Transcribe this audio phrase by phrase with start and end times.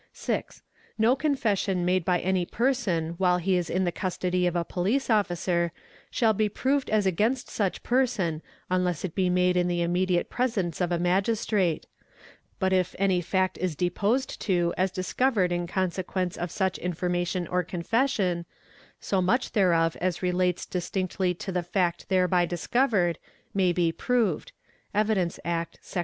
[0.97, 5.11] No confession made by any person while he is in the custody of a police
[5.11, 5.71] officer,
[6.09, 10.81] shall be proved as against such person unless it be made in the immediate presence
[10.81, 11.85] of a Magistrate;
[12.57, 17.63] but if any fact is deposed to as discovered in consequence of such information or
[17.63, 18.45] cenfession,
[18.99, 23.19] so much thereof as relates distinctly to the fact thereby discovered,
[23.53, 24.51] may be proved
[24.95, 25.99] (Evidence Act, Secs.